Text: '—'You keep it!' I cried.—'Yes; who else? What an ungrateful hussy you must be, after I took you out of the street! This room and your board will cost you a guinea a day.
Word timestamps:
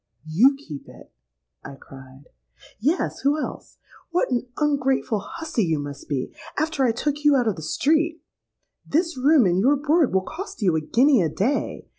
'—'You 0.25 0.55
keep 0.57 0.89
it!' 0.89 1.11
I 1.63 1.75
cried.—'Yes; 1.75 3.19
who 3.19 3.39
else? 3.39 3.77
What 4.09 4.31
an 4.31 4.47
ungrateful 4.57 5.19
hussy 5.19 5.63
you 5.63 5.77
must 5.77 6.09
be, 6.09 6.33
after 6.57 6.83
I 6.83 6.91
took 6.91 7.23
you 7.23 7.35
out 7.35 7.47
of 7.47 7.55
the 7.55 7.61
street! 7.61 8.19
This 8.83 9.15
room 9.15 9.45
and 9.45 9.59
your 9.59 9.75
board 9.75 10.11
will 10.11 10.21
cost 10.27 10.63
you 10.63 10.75
a 10.75 10.81
guinea 10.81 11.21
a 11.21 11.29
day. 11.29 11.85